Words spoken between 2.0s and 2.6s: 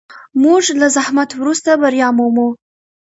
مومو.